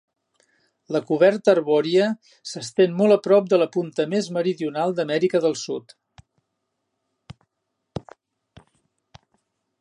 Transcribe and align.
La 0.93 0.99
coberta 1.09 1.51
arbòria 1.57 2.07
s'estén 2.51 2.95
molt 3.01 3.15
a 3.15 3.17
prop 3.27 3.51
de 3.51 3.59
la 3.63 3.67
punta 3.75 4.07
més 4.15 4.31
meridional 4.37 4.95
d'Amèrica 5.01 5.43
del 5.45 5.55
Sud. 5.65 5.95